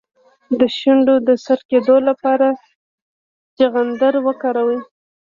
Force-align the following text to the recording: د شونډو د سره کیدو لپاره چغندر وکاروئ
د 0.59 0.61
شونډو 0.77 1.15
د 1.27 1.29
سره 1.45 1.61
کیدو 1.69 1.95
لپاره 2.09 2.47
چغندر 3.57 4.13
وکاروئ 4.27 4.79